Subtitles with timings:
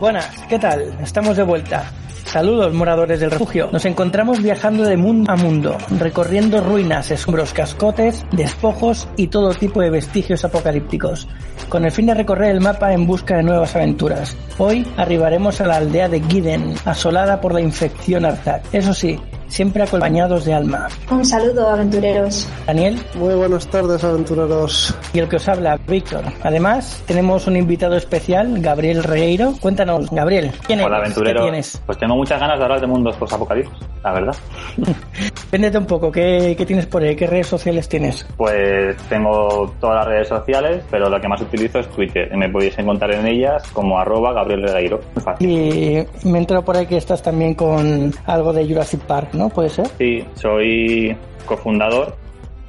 [0.00, 0.96] Buenas, ¿qué tal?
[1.02, 1.92] Estamos de vuelta.
[2.24, 3.68] Saludos moradores del refugio.
[3.70, 9.82] Nos encontramos viajando de mundo a mundo, recorriendo ruinas, escombros, cascotes, despojos y todo tipo
[9.82, 11.28] de vestigios apocalípticos,
[11.68, 14.38] con el fin de recorrer el mapa en busca de nuevas aventuras.
[14.56, 18.72] Hoy arribaremos a la aldea de Giden, asolada por la infección Arzak.
[18.72, 20.88] Eso sí, siempre acompañados de alma.
[21.10, 22.48] Un saludo, aventureros.
[22.66, 22.98] Daniel.
[23.14, 24.94] Muy buenas tardes, aventureros.
[25.12, 26.24] Y el que os habla, Víctor.
[26.42, 29.54] Además, tenemos un invitado especial, Gabriel Regueiro.
[29.60, 31.06] Cuéntanos, Gabriel, ¿quién Hola, eres?
[31.10, 31.40] aventurero.
[31.40, 31.82] ¿Qué tienes?
[31.84, 34.36] Pues tengo muchas ganas de hablar de mundos post-apocalípticos, la verdad.
[35.52, 37.16] Véndete un poco, ¿qué, ¿qué tienes por ahí?
[37.16, 38.26] ¿Qué redes sociales tienes?
[38.36, 42.30] Pues tengo todas las redes sociales, pero la que más utilizo es Twitter.
[42.36, 45.00] Me podéis encontrar en ellas como arroba Gabriel Regueiro.
[45.14, 45.50] Muy fácil.
[45.50, 49.48] Y me entero por ahí que estás también con algo de Jurassic Park, ¿no?
[49.48, 49.86] ¿Puede ser?
[49.98, 52.14] Sí, soy cofundador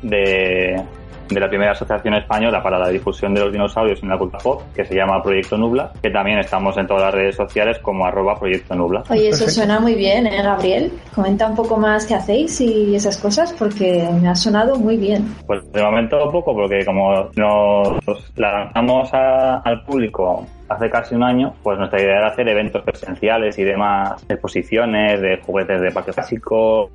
[0.02, 0.82] de,
[1.34, 4.62] de la primera asociación española para la difusión de los dinosaurios en la cultura pop,
[4.76, 8.38] que se llama Proyecto Nubla, que también estamos en todas las redes sociales como arroba
[8.40, 9.04] Proyecto Nubla.
[9.10, 9.52] Oye, eso Perfecto.
[9.52, 10.92] suena muy bien, ¿eh, Gabriel?
[11.16, 15.34] Comenta un poco más qué hacéis y esas cosas, porque me ha sonado muy bien.
[15.48, 21.24] Pues de momento poco, porque como nos la lanzamos a- al público hace casi un
[21.24, 26.12] año, pues nuestra idea era hacer eventos presenciales y demás, exposiciones de juguetes de parque
[26.16, 26.90] básico,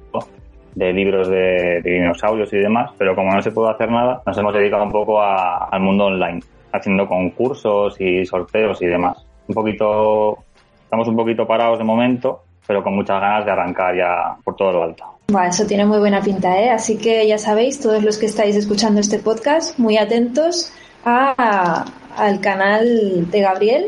[0.77, 4.39] de libros de, de dinosaurios y demás, pero como no se pudo hacer nada, nos
[4.39, 6.41] hemos dedicado un poco a- al mundo online,
[6.73, 9.27] haciendo concursos y sorteos y demás.
[9.49, 10.39] Un poquito,
[10.85, 14.73] estamos un poquito parados de momento, pero con muchas ganas de arrancar ya por todo
[14.73, 15.05] lo alto.
[15.29, 16.71] Bueno, eso tiene muy buena pinta, ¿eh?
[16.71, 20.73] Así que ya sabéis, todos los que estáis escuchando este podcast, muy atentos
[21.05, 21.85] a,
[22.17, 23.87] al canal de Gabriel.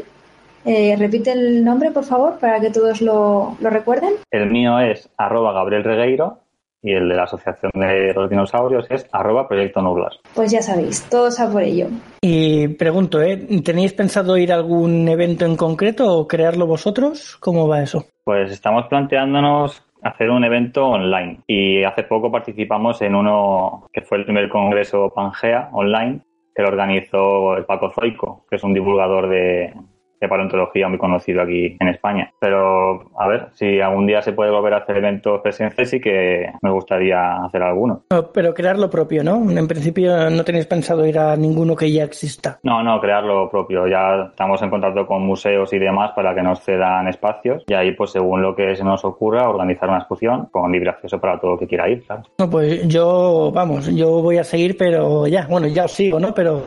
[0.64, 4.14] Eh, repite el nombre, por favor, para que todos lo, lo recuerden.
[4.30, 6.38] El mío es arroba Gabriel Regueiro
[6.82, 10.18] y el de la Asociación de los Dinosaurios es arroba Proyecto Nublas.
[10.34, 11.86] Pues ya sabéis, todos a por ello.
[12.20, 13.36] Y pregunto, ¿eh?
[13.64, 17.36] ¿tenéis pensado ir a algún evento en concreto o crearlo vosotros?
[17.40, 18.06] ¿Cómo va eso?
[18.24, 24.18] Pues estamos planteándonos hacer un evento online y hace poco participamos en uno que fue
[24.18, 26.20] el primer congreso Pangea online
[26.54, 29.72] que lo organizó el Paco Zoico, que es un divulgador de,
[30.20, 32.32] de paleontología muy conocido aquí en España.
[32.38, 36.52] Pero a ver, si algún día se puede volver a hacer eventos presenciales, sí que
[36.62, 38.02] me gustaría hacer alguno.
[38.10, 39.50] No, pero crear lo propio, ¿no?
[39.50, 42.58] En principio no tenéis pensado ir a ninguno que ya exista.
[42.62, 43.86] No, no, crear lo propio.
[43.86, 47.92] Ya estamos en contacto con museos y demás para que nos cedan espacios y ahí,
[47.92, 51.54] pues según lo que se nos ocurra, organizar una exposición con libre acceso para todo
[51.54, 52.22] el que quiera ir, claro.
[52.38, 56.34] No, pues yo, vamos, yo voy a seguir, pero ya, bueno, ya os sigo, ¿no?
[56.34, 56.64] Pero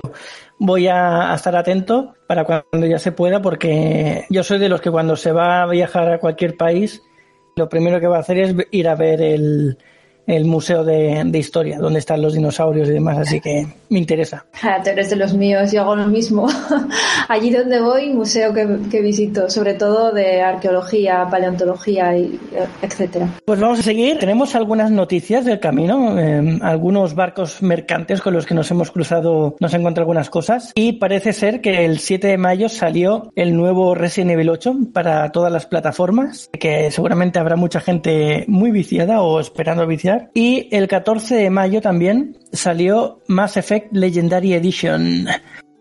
[0.64, 4.92] voy a, estar atento para cuando ya se pueda, porque yo soy de los que
[4.92, 7.02] cuando se va a viajar a cualquier país,
[7.56, 9.80] lo primero que va a hacer es ir a ver el,
[10.28, 14.46] el museo de, de historia, donde están los dinosaurios y demás, así que me interesa.
[14.64, 16.48] Ah, tú eres de los míos, yo hago lo mismo.
[17.28, 23.28] Allí donde voy, museo que, que visito, sobre todo de arqueología, paleontología, y, eh, etcétera.
[23.44, 24.20] Pues vamos a seguir.
[24.20, 29.56] Tenemos algunas noticias del camino, eh, algunos barcos mercantes con los que nos hemos cruzado,
[29.60, 30.72] nos encontrado algunas cosas.
[30.76, 35.32] Y parece ser que el 7 de mayo salió el nuevo Resident Evil 8 para
[35.32, 39.86] todas las plataformas, que seguramente habrá mucha gente muy viciada o esperando
[40.34, 45.28] Y el 14 de mayo también salió Mass Effect Legendary Edition.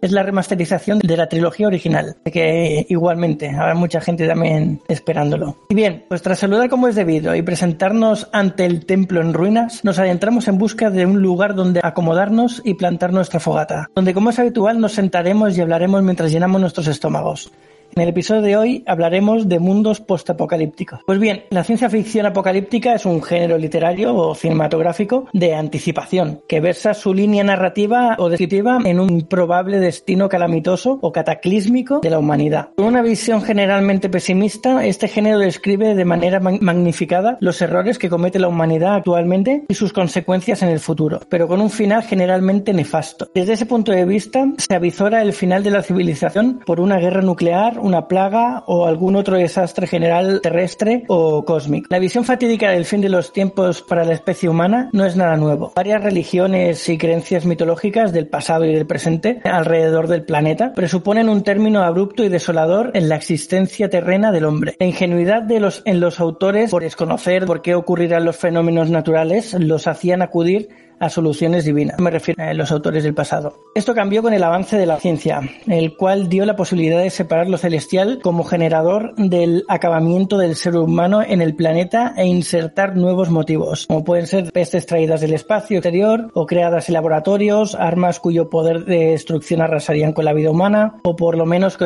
[0.00, 5.58] Es la remasterización de la trilogía original, que igualmente habrá mucha gente también esperándolo.
[5.68, 9.84] Y bien, pues tras saludar como es debido y presentarnos ante el templo en ruinas,
[9.84, 14.30] nos adentramos en busca de un lugar donde acomodarnos y plantar nuestra fogata, donde como
[14.30, 17.52] es habitual nos sentaremos y hablaremos mientras llenamos nuestros estómagos.
[17.96, 21.00] En el episodio de hoy hablaremos de mundos postapocalípticos.
[21.06, 26.60] Pues bien, la ciencia ficción apocalíptica es un género literario o cinematográfico de anticipación que
[26.60, 32.20] versa su línea narrativa o descriptiva en un probable destino calamitoso o cataclísmico de la
[32.20, 32.68] humanidad.
[32.76, 38.08] Con una visión generalmente pesimista, este género describe de manera mag- magnificada los errores que
[38.08, 42.72] comete la humanidad actualmente y sus consecuencias en el futuro, pero con un final generalmente
[42.72, 43.28] nefasto.
[43.34, 47.20] Desde ese punto de vista, se avizora el final de la civilización por una guerra
[47.20, 51.88] nuclear una plaga o algún otro desastre general terrestre o cósmico.
[51.90, 55.36] La visión fatídica del fin de los tiempos para la especie humana no es nada
[55.36, 55.72] nuevo.
[55.74, 61.42] Varias religiones y creencias mitológicas del pasado y del presente alrededor del planeta presuponen un
[61.42, 64.76] término abrupto y desolador en la existencia terrena del hombre.
[64.78, 69.54] La ingenuidad de los, en los autores por desconocer por qué ocurrirán los fenómenos naturales
[69.54, 71.98] los hacían acudir a soluciones divinas.
[71.98, 73.54] Me refiero a los autores del pasado.
[73.74, 77.48] Esto cambió con el avance de la ciencia, el cual dio la posibilidad de separar
[77.48, 83.30] lo celestial como generador del acabamiento del ser humano en el planeta e insertar nuevos
[83.30, 88.50] motivos, como pueden ser pestes traídas del espacio exterior o creadas en laboratorios, armas cuyo
[88.50, 91.78] poder de destrucción arrasarían con la vida humana o por lo menos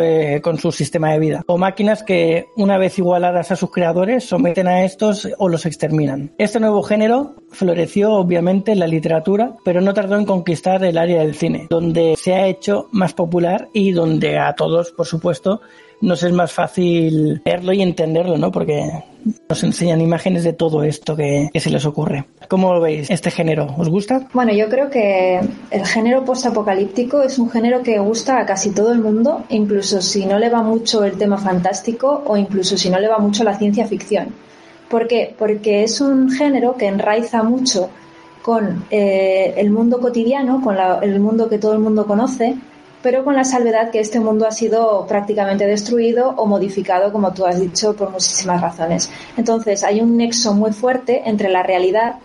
[0.42, 4.66] con su sistema de vida, o máquinas que una vez igualadas a sus creadores someten
[4.66, 6.32] a estos o los exterminan.
[6.38, 10.96] Este nuevo género floreció obviamente en la literatura literatura, pero no tardó en conquistar el
[10.96, 15.60] área del cine, donde se ha hecho más popular y donde a todos, por supuesto,
[16.00, 18.50] nos es más fácil verlo y entenderlo, ¿no?
[18.50, 19.04] Porque
[19.46, 22.24] nos enseñan imágenes de todo esto que, se les ocurre.
[22.48, 23.74] ¿Cómo lo veis este género?
[23.76, 24.26] ¿Os gusta?
[24.32, 25.38] Bueno, yo creo que
[25.70, 30.24] el género postapocalíptico es un género que gusta a casi todo el mundo, incluso si
[30.24, 33.58] no le va mucho el tema fantástico o incluso si no le va mucho la
[33.58, 34.28] ciencia ficción.
[34.88, 35.34] ¿Por qué?
[35.38, 37.90] Porque es un género que enraiza mucho
[38.44, 42.54] con eh, el mundo cotidiano, con el mundo que todo el mundo conoce,
[43.02, 47.46] pero con la salvedad que este mundo ha sido prácticamente destruido o modificado, como tú
[47.46, 49.08] has dicho, por muchísimas razones.
[49.38, 52.16] Entonces, hay un nexo muy fuerte entre la realidad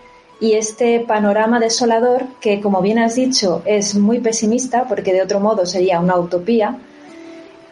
[0.42, 5.40] y este panorama desolador que, como bien has dicho, es muy pesimista, porque de otro
[5.40, 6.80] modo sería una utopía,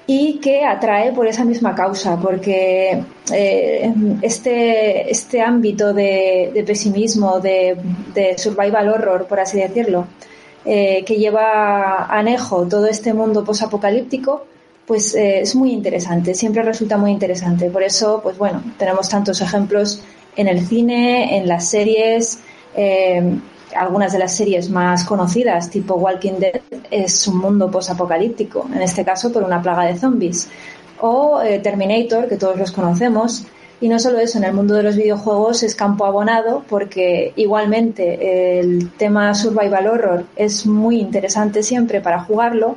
[0.10, 7.78] y que atrae por esa misma causa, porque eh, este, este ámbito de, pesimismo, de,
[8.38, 10.08] survival horror, por así decirlo,
[10.64, 14.46] eh, que lleva anejo todo este mundo posapocalíptico,
[14.86, 17.70] pues eh, es muy interesante, siempre resulta muy interesante.
[17.70, 20.02] Por eso, pues bueno, tenemos tantos ejemplos
[20.38, 22.40] en el cine, en las series,
[23.78, 29.04] algunas de las series más conocidas, tipo Walking Dead, es un mundo posapocalíptico, en este
[29.06, 30.50] caso por una plaga de zombies.
[31.00, 33.46] O eh, Terminator, que todos los conocemos.
[33.80, 38.60] Y no solo eso, en el mundo de los videojuegos es campo abonado porque igualmente
[38.60, 42.76] el tema survival horror es muy interesante siempre para jugarlo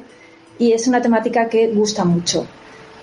[0.59, 2.47] y es una temática que gusta mucho.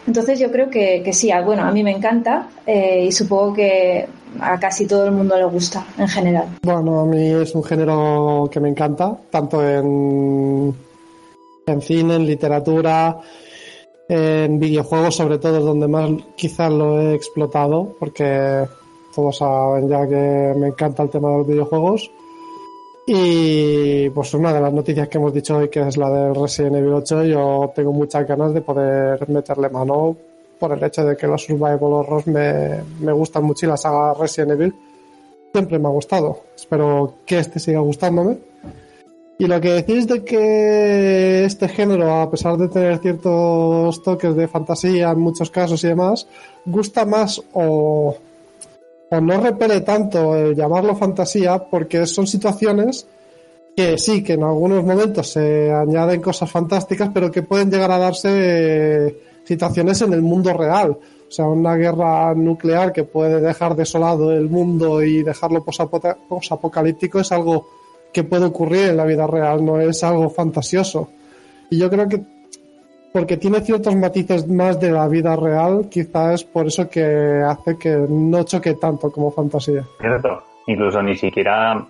[0.08, 4.08] Entonces yo creo que, que sí, bueno, a mí me encanta eh, y supongo que
[4.40, 6.48] a casi todo el mundo le gusta en general.
[6.64, 10.74] Bueno, a mí es un género que me encanta, tanto en,
[11.66, 13.20] en cine, en literatura,
[14.08, 18.66] en videojuegos sobre todo es donde más quizás lo he explotado, porque
[19.14, 22.10] todos saben ya que me encanta el tema de los videojuegos.
[23.10, 26.76] Y pues una de las noticias que hemos dicho hoy, que es la del Resident
[26.76, 30.18] Evil 8, yo tengo muchas ganas de poder meterle mano
[30.60, 34.14] por el hecho de que los survival horrors me, me gustan mucho y la saga
[34.14, 34.76] Resident Evil
[35.54, 36.42] siempre me ha gustado.
[36.54, 38.40] Espero que este siga gustándome.
[39.40, 44.50] Y lo que decís de que este género, a pesar de tener ciertos toques de
[44.50, 46.28] fantasía en muchos casos y demás,
[46.66, 48.18] gusta más o
[49.10, 53.08] o no repele tanto el llamarlo fantasía porque son situaciones
[53.76, 58.00] que sí, que en algunos momentos se añaden cosas fantásticas, pero que pueden llegar a
[58.00, 60.92] darse eh, situaciones en el mundo real.
[60.92, 67.32] O sea, una guerra nuclear que puede dejar desolado el mundo y dejarlo posapocalíptico es
[67.32, 67.68] algo
[68.12, 71.10] que puede ocurrir en la vida real, no es algo fantasioso.
[71.70, 72.24] Y yo creo que
[73.18, 77.76] porque tiene ciertos matices más de la vida real, quizás es por eso que hace
[77.76, 79.84] que no choque tanto como fantasía.
[80.00, 81.84] Cierto, incluso ni siquiera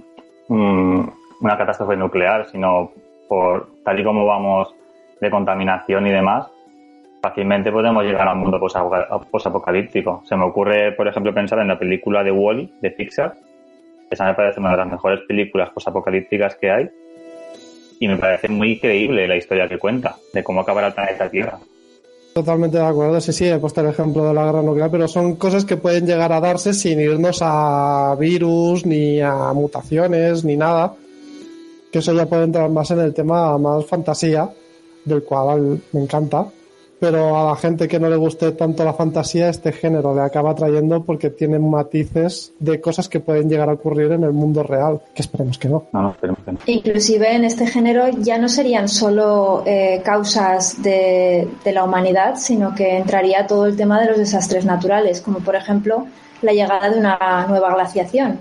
[0.48, 1.02] mm,
[1.42, 2.92] una catástrofe nuclear, sino
[3.28, 4.74] por tal y como vamos
[5.20, 6.48] de contaminación y demás,
[7.22, 8.62] fácilmente podemos llegar a un mundo
[9.30, 10.22] posapocalíptico.
[10.24, 13.34] Se me ocurre, por ejemplo, pensar en la película de Wally, de Pixar.
[14.10, 16.90] Esa me parece una de las mejores películas posapocalípticas que hay
[18.00, 21.60] y me parece muy creíble la historia que cuenta de cómo acabará el planeta Tierra.
[22.34, 25.38] Totalmente de acuerdo, sí, sí, he puesto el ejemplo de la guerra nuclear, pero son
[25.38, 30.94] cosas que pueden llegar a darse sin irnos a virus, ni a mutaciones, ni nada.
[31.92, 34.50] Que eso ya puede entrar más en el tema más fantasía,
[35.04, 36.46] del cual me encanta
[37.00, 40.56] pero a la gente que no le guste tanto la fantasía, este género le acaba
[40.56, 45.02] trayendo porque tiene matices de cosas que pueden llegar a ocurrir en el mundo real,
[45.14, 45.86] que esperemos que no.
[45.92, 46.60] no, esperemos que no.
[46.66, 52.98] Inclusive en este género ya no serían solo eh, causas de, la humanidad, sino que
[52.98, 56.08] entraría todo el tema de los desastres naturales, como por ejemplo
[56.42, 58.40] la llegada de una nueva glaciación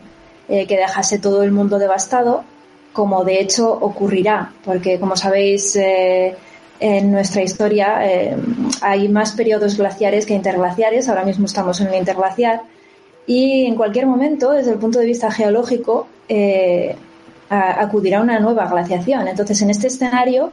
[0.48, 2.44] eh, que dejase todo el mundo devastado,
[2.92, 5.76] como de hecho ocurrirá, porque como sabéis...
[5.76, 6.34] Eh,
[6.80, 8.36] en nuestra historia eh,
[8.82, 11.08] hay más periodos glaciares que interglaciares.
[11.08, 12.62] Ahora mismo estamos en un interglaciar.
[13.26, 16.94] Y en cualquier momento, desde el punto de vista geológico, eh,
[17.48, 19.28] acudirá una nueva glaciación.
[19.28, 20.52] Entonces, en este escenario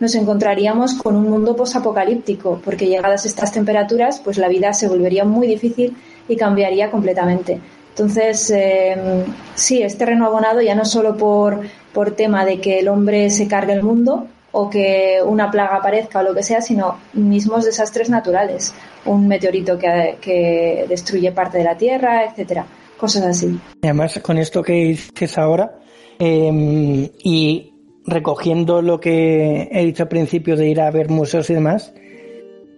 [0.00, 5.24] nos encontraríamos con un mundo posapocalíptico, porque llegadas estas temperaturas, pues la vida se volvería
[5.24, 5.96] muy difícil
[6.28, 7.60] y cambiaría completamente.
[7.90, 11.60] Entonces, eh, sí, es terreno abonado ya no solo por,
[11.92, 16.20] por tema de que el hombre se cargue el mundo, o que una plaga aparezca
[16.20, 18.72] o lo que sea, sino mismos desastres naturales,
[19.04, 22.64] un meteorito que, destruye parte de la Tierra, etcétera,
[22.96, 23.58] cosas así.
[23.82, 25.80] Además, con esto que dices ahora
[26.20, 27.72] em, y
[28.06, 31.92] recogiendo lo que he dicho al principio de ir a ver museos y demás,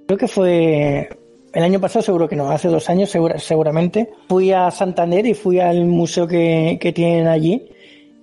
[0.06, 1.10] creo que fue
[1.52, 5.60] el año pasado, seguro que no, hace dos años seguramente, fui a Santander y fui
[5.60, 7.68] al museo que, que tienen allí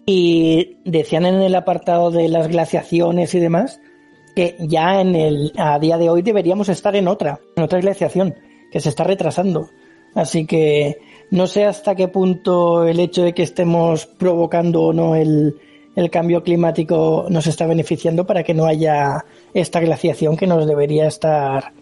[0.05, 3.79] y decían en el apartado de las glaciaciones y demás
[4.35, 8.35] que ya en el, a día de hoy deberíamos estar en otra, en otra glaciación,
[8.71, 9.69] que se está retrasando.
[10.15, 10.97] Así que
[11.29, 15.55] no sé hasta qué punto el hecho de que estemos provocando o no el,
[15.95, 21.07] el cambio climático nos está beneficiando para que no haya esta glaciación que nos debería
[21.07, 21.73] estar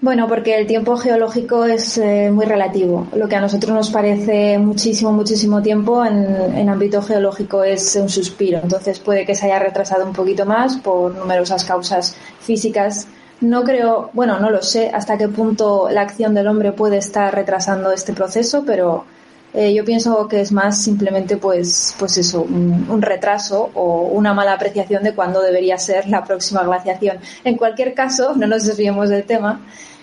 [0.00, 3.06] Bueno, porque el tiempo geológico es eh, muy relativo.
[3.14, 8.58] Lo que a nosotros nos parece muchísimo, muchísimo tiempo, en, ámbito geológico es un suspiro.
[8.60, 13.06] Entonces puede que se haya retrasado un poquito más por numerosas causas físicas.
[13.40, 17.32] No creo, bueno, no lo sé hasta qué punto la acción del hombre puede estar
[17.32, 19.04] retrasando este proceso, pero
[19.54, 24.54] eh, yo pienso que es más simplemente pues, pues eso, un, retraso o una mala
[24.54, 27.18] apreciación de cuándo debería ser la próxima glaciación.
[27.44, 29.60] En cualquier caso, no nos desviemos del tema.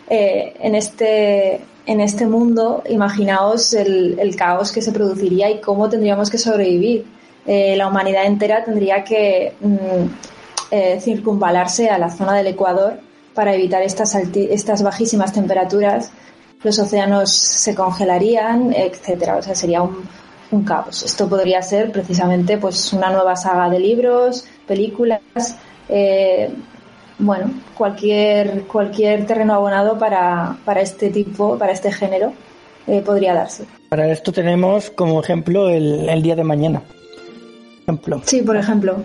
[0.10, 6.29] Eh, en este en este mundo, imaginaos el, caos que se produciría y cómo tendríamos
[6.29, 7.06] que sobrevivir.
[7.48, 13.00] Eh, la humanidad entera tendría que mm, circunvalarse a la zona del Ecuador
[13.34, 16.12] para evitar estas, estas bajísimas temperaturas
[16.63, 19.38] los océanos se congelarían, etcétera.
[19.38, 20.04] O sea, sería un,
[20.51, 21.04] un caos.
[21.04, 25.22] Esto podría ser precisamente pues una nueva saga de libros, películas,
[25.88, 26.50] eh,
[27.18, 32.34] bueno, cualquier cualquier terreno abonado para, para este tipo, para este género
[32.88, 33.66] eh, podría darse.
[33.89, 36.82] Para esto tenemos como ejemplo el, el día de mañana.
[37.84, 38.22] Ejemplo.
[38.25, 39.04] Sí, por ejemplo.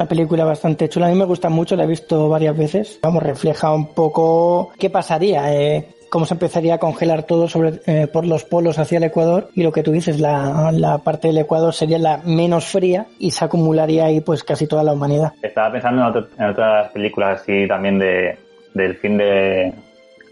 [0.00, 1.06] Una película bastante chula.
[1.06, 3.00] A mí me gusta mucho, la he visto varias veces.
[3.02, 8.06] Vamos, refleja un poco qué pasaría, eh, cómo se empezaría a congelar todo sobre, eh,
[8.06, 9.48] por los polos hacia el Ecuador.
[9.56, 13.32] Y lo que tú dices, la, la, parte del Ecuador sería la menos fría y
[13.32, 15.32] se acumularía ahí pues casi toda la humanidad.
[15.42, 18.38] Estaba pensando en, otras películas así también de,
[18.74, 19.74] del fin de,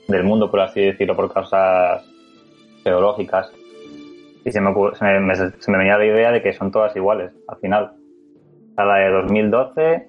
[0.06, 2.04] del mundo, por así decirlo, por causas
[2.84, 3.50] geológicas.
[4.44, 4.72] Y se me,
[5.34, 7.90] se me venía la idea de que son todas iguales al final
[8.84, 10.08] la de 2012,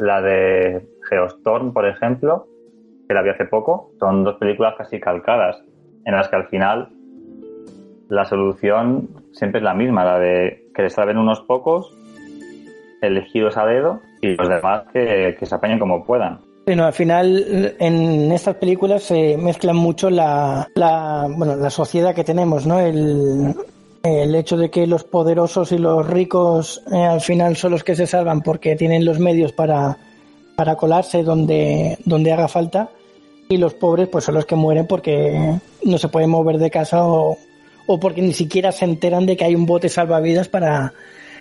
[0.00, 2.46] la de Geostorm, por ejemplo,
[3.06, 3.92] que la vi hace poco.
[3.98, 5.62] Son dos películas casi calcadas,
[6.04, 6.88] en las que al final
[8.08, 11.94] la solución siempre es la misma, la de que les saben unos pocos,
[13.02, 16.40] elegidos a dedo, y los demás que, se apañen como puedan.
[16.66, 22.24] Bueno, al final en estas películas se mezclan mucho la, la, bueno, la sociedad que
[22.24, 22.78] tenemos, ¿no?
[22.78, 23.54] El,
[24.02, 27.96] el hecho de que los poderosos y los ricos eh, al final son los que
[27.96, 29.98] se salvan porque tienen los medios para,
[30.56, 32.90] para colarse donde, donde haga falta
[33.48, 37.04] y los pobres pues son los que mueren porque no se pueden mover de casa
[37.04, 37.36] o,
[37.86, 40.92] o porque ni siquiera se enteran de que hay un bote salvavidas para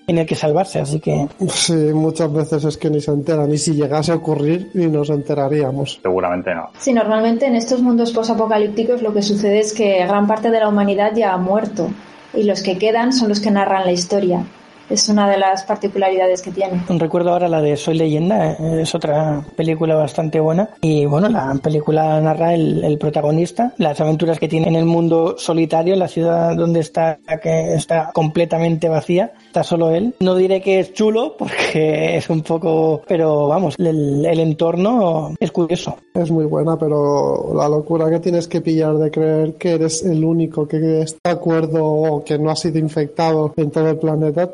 [0.08, 1.28] en el que salvarse, así que...
[1.50, 5.10] Sí, muchas veces es que ni se enteran, y si llegase a ocurrir ni nos
[5.10, 6.00] enteraríamos.
[6.02, 6.70] Seguramente no.
[6.80, 10.70] Sí, normalmente en estos mundos posapocalípticos lo que sucede es que gran parte de la
[10.70, 11.90] humanidad ya ha muerto
[12.38, 14.46] y los que quedan son los que narran la historia.
[14.90, 16.82] Es una de las particularidades que tiene.
[16.88, 20.70] Recuerdo ahora la de Soy leyenda, eh, es otra película bastante buena.
[20.82, 25.98] Y bueno, la película narra el, protagonista, las aventuras que tiene en el mundo solitario,
[25.98, 30.14] la ciudad donde está, que está completamente vacía, está solo él.
[30.20, 35.98] No diré que es chulo porque es un poco, pero vamos, el, entorno es curioso.
[36.14, 40.24] Es muy buena, pero la locura que tienes que pillar de creer que eres el
[40.24, 44.52] único que está de acuerdo o que no ha sido infectado en todo el planeta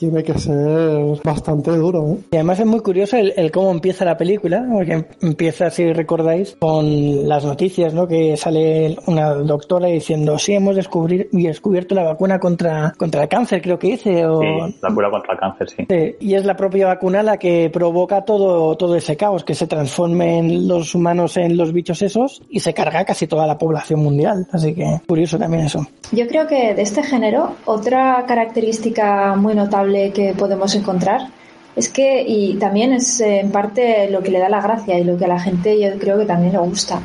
[0.00, 2.14] tiene que ser bastante duro.
[2.14, 2.18] ¿eh?
[2.30, 7.28] Y además es muy curioso el, cómo empieza la película, porque empieza, si recordáis, con
[7.28, 8.08] las noticias, ¿no?
[8.08, 13.78] Que sale una doctora diciendo, sí, hemos descubierto la vacuna contra, contra el cáncer, creo
[13.78, 14.24] que dice.
[14.24, 14.40] O...
[14.40, 16.16] Sí, la cura contra el cáncer, sí.
[16.18, 20.66] Y es la propia vacuna la que provoca todo, todo ese caos, que se transformen
[20.66, 24.46] los humanos en los bichos esos y se carga casi toda la población mundial.
[24.50, 25.86] Así que curioso también eso.
[26.10, 31.28] Yo creo que de este género, otra característica muy notable que podemos encontrar
[31.76, 35.04] Es que, y también es eh, en parte lo que le da la gracia y
[35.04, 37.00] lo que a la gente yo creo que también le gusta,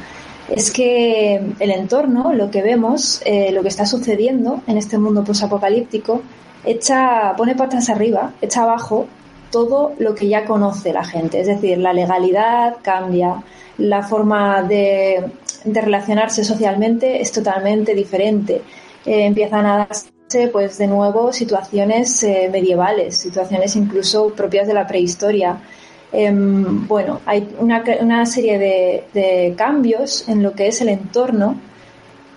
[0.50, 5.24] es que el entorno, lo que vemos, eh, lo que está sucediendo en este mundo
[5.24, 6.22] posapocalíptico,
[6.64, 9.08] echa, pone patas arriba, echa abajo
[9.52, 11.40] todo lo que ya conoce la gente.
[11.40, 13.44] Es decir, la legalidad cambia,
[13.78, 15.32] la forma de,
[15.66, 18.62] relacionarse socialmente es totalmente diferente.
[19.06, 20.15] Eh, empiezan a darse
[20.52, 25.58] pues de nuevo situaciones eh, medievales, situaciones incluso propias de la prehistoria.
[26.12, 28.58] Em, bueno, hay una, serie
[29.14, 31.56] de, cambios en lo que es el entorno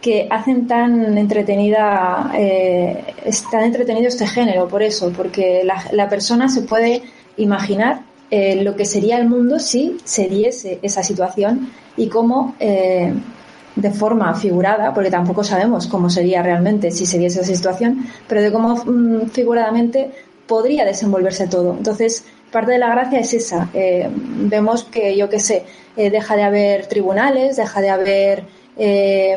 [0.01, 3.05] que hacen tan entretenida, eh,
[3.51, 7.03] tan entretenido este género, por eso, porque la, persona se puede
[7.37, 12.55] imaginar eh, lo que sería el mundo si se diese esa situación y cómo
[13.81, 18.51] de forma figurada, porque tampoco sabemos cómo sería realmente si se esa situación, pero de
[18.51, 20.11] cómo mm, figuradamente
[20.47, 21.75] podría desenvolverse todo.
[21.77, 23.69] Entonces, parte de la gracia es esa.
[23.75, 25.65] Eh, vemos que, yo qué sé,
[25.97, 28.45] eh, deja de haber tribunales, deja de haber
[28.77, 29.37] eh,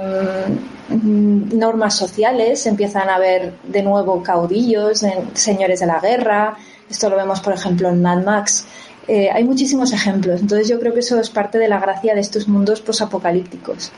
[0.89, 6.57] mm, normas sociales, empiezan a haber de nuevo caudillos, señores de la guerra.
[6.89, 8.65] Esto lo vemos, por ejemplo, en Mad Max.
[9.07, 10.41] hay muchísimos ejemplos.
[10.41, 13.91] Entonces, yo creo que eso es parte de la gracia de estos mundos posapocalípticos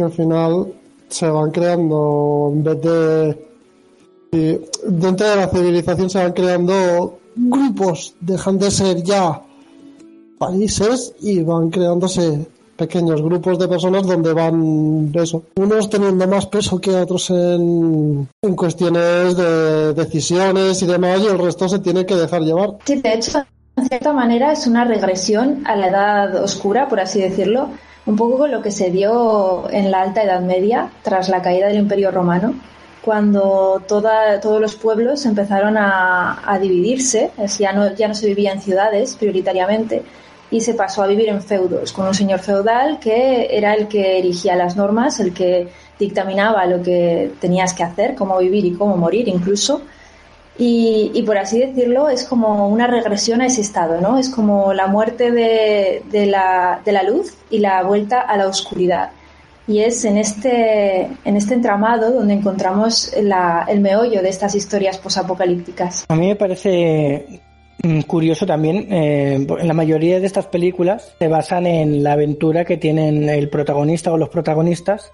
[0.00, 0.72] que al final
[1.08, 4.70] se van creando, en vez de...
[4.86, 9.42] dentro de la civilización se van creando grupos, dejan de ser ya
[10.38, 16.80] países y van creándose pequeños grupos de personas donde van eso, unos teniendo más peso
[16.80, 22.14] que otros en, en cuestiones de decisiones y demás y el resto se tiene que
[22.14, 22.78] dejar llevar.
[22.86, 23.44] Sí, de hecho,
[23.76, 27.68] en cierta manera es una regresión a la edad oscura, por así decirlo,
[28.06, 31.68] un poco con lo que se dio en la Alta Edad Media, tras la caída
[31.68, 32.54] del Imperio Romano,
[33.02, 38.60] cuando toda, todos los pueblos empezaron a, dividirse, ya no, ya no se vivía en
[38.60, 40.02] ciudades prioritariamente,
[40.50, 44.18] y se pasó a vivir en feudos, con un señor feudal que era el que
[44.18, 48.96] erigía las normas, el que dictaminaba lo que tenías que hacer, cómo vivir y cómo
[48.96, 49.82] morir incluso,
[50.58, 54.18] y, por así decirlo, es como una regresión a ese estado, ¿no?
[54.18, 58.46] Es como la muerte de, de, la, de la luz y la vuelta a la
[58.46, 59.10] oscuridad.
[59.66, 66.04] Y es en este, en este entramado donde encontramos el meollo de estas historias posapocalípticas.
[66.08, 67.40] A mí me parece
[67.82, 72.76] mm, curioso también, eh, la mayoría de estas películas se basan en la aventura que
[72.76, 75.12] tienen el protagonista o los protagonistas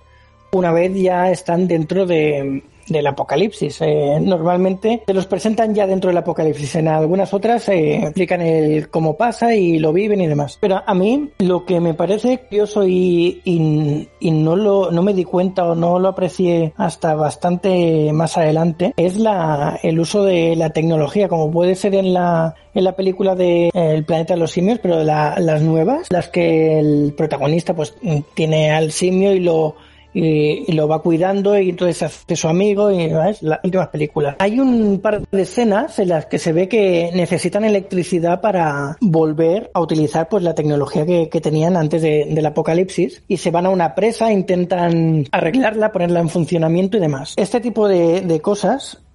[0.52, 3.80] una vez ya están dentro de, del apocalipsis.
[3.80, 6.76] Eh, normalmente se los presentan ya dentro del apocalipsis.
[6.76, 10.58] En algunas otras eh, explican el cómo pasa y lo viven y demás.
[10.60, 15.24] Pero a mí lo que me parece curioso y, y, no lo no me di
[15.24, 20.70] cuenta o no lo aprecié hasta bastante más adelante es la el uso de la
[20.70, 24.52] tecnología como puede ser en la en la película de eh, El planeta de los
[24.52, 27.94] simios, pero de las nuevas, las que el protagonista pues
[28.34, 29.76] tiene al simio y lo
[30.16, 34.36] y, lo va cuidando y entonces hace su amigo y es las últimas películas.
[34.38, 39.70] Hay un par de escenas en las que se ve que necesitan electricidad para volver
[39.74, 43.94] a utilizar pues la tecnología que, tenían antes del apocalipsis y se van a una
[43.94, 47.34] presa, intentan arreglarla, ponerla en funcionamiento y demás.
[47.36, 49.05] Este tipo de, de cosas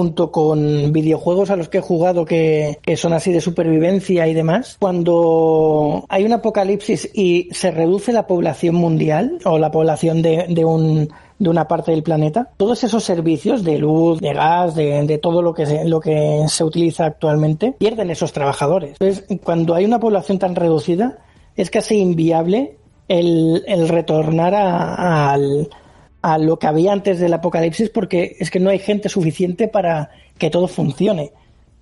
[0.00, 4.78] junto con videojuegos a los que he jugado que, son así de supervivencia y demás,
[4.80, 10.64] cuando hay un apocalipsis y se reduce la población mundial o la población de, de
[10.64, 15.42] un de una parte del planeta, todos esos servicios de luz, de gas, de, todo
[15.42, 18.96] lo que, se, lo que se utiliza actualmente, pierden esos trabajadores.
[19.00, 21.18] Entonces, cuando hay una población tan reducida,
[21.56, 22.76] es casi inviable
[23.08, 25.70] el, el retornar a, al,
[26.22, 30.10] a lo que había antes del apocalipsis porque es que no hay gente suficiente para
[30.38, 31.32] que todo funcione.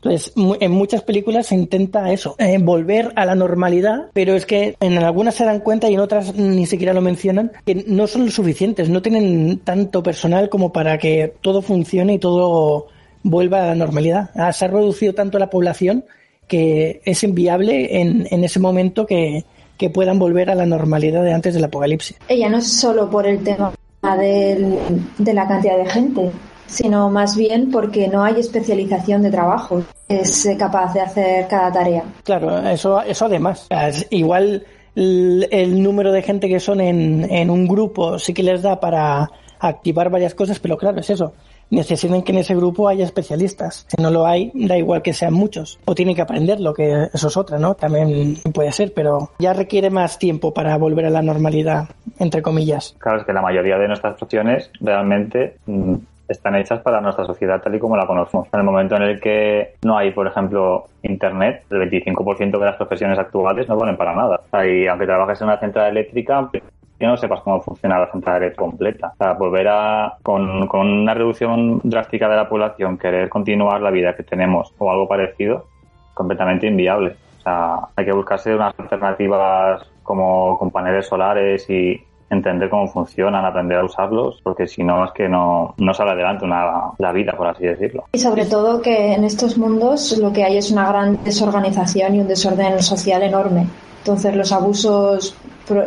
[0.00, 4.76] Entonces, en muchas películas se intenta eso, eh, volver a la normalidad, pero es que
[4.78, 8.30] en algunas se dan cuenta y en otras ni siquiera lo mencionan, que no son
[8.30, 12.86] suficientes, no tienen tanto personal como para que todo funcione y todo
[13.24, 14.30] vuelva a la normalidad.
[14.36, 16.04] Ah, se ha reducido tanto la población
[16.46, 19.44] que es inviable en, en ese momento que,
[19.76, 22.16] que puedan volver a la normalidad de antes del apocalipsis.
[22.28, 23.72] Ella no es solo por el tema
[24.16, 26.30] de la cantidad de gente,
[26.66, 29.82] sino más bien porque no hay especialización de trabajo.
[30.08, 32.04] Es capaz de hacer cada tarea.
[32.24, 33.68] Claro, eso, eso además.
[34.10, 38.80] Igual el, número de gente que son en, en un grupo sí que les da
[38.80, 41.32] para activar varias cosas, pero claro, es eso
[41.70, 43.86] necesitan que en ese grupo haya especialistas.
[43.88, 45.78] Si no lo hay, da igual que sean muchos.
[45.84, 47.74] O tienen que aprenderlo, que eso es otra, ¿no?
[47.74, 52.96] También puede ser, pero ya requiere más tiempo para volver a la normalidad, entre comillas.
[52.98, 55.94] Claro, es que la mayoría de nuestras profesiones realmente mm,
[56.28, 58.48] están hechas para nuestra sociedad tal y como la conocemos.
[58.52, 62.76] En el momento en el que no hay, por ejemplo, Internet, el 25% de las
[62.76, 64.40] profesiones actuales no valen para nada.
[64.64, 66.50] Y aunque trabajes en una central eléctrica,
[66.98, 69.12] que no sepas cómo funciona la central eléctrica completa.
[69.14, 73.90] O sea, volver a, con, con una reducción drástica de la población, querer continuar la
[73.90, 75.66] vida que tenemos o algo parecido,
[76.14, 77.16] completamente inviable.
[77.38, 83.44] O sea, hay que buscarse unas alternativas como con paneles solares y entender cómo funcionan,
[83.44, 87.32] aprender a usarlos, porque si no es que no, no sale adelante una, la vida,
[87.36, 88.04] por así decirlo.
[88.12, 92.20] Y sobre todo que en estos mundos lo que hay es una gran desorganización y
[92.20, 93.66] un desorden social enorme.
[93.98, 95.34] Entonces los abusos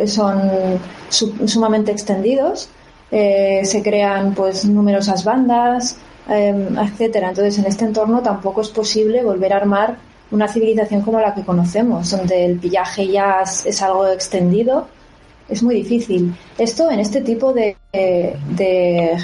[0.05, 0.39] son
[1.09, 2.69] sumamente extendidos,
[3.11, 5.97] eh, se crean pues numerosas bandas,
[6.29, 7.29] eh, etcétera.
[7.29, 9.97] Entonces en este entorno tampoco es posible volver a armar
[10.31, 14.87] una civilización como la que conocemos, donde el pillaje ya es, algo extendido,
[15.49, 16.33] es muy difícil.
[16.57, 19.17] Esto en este tipo de, de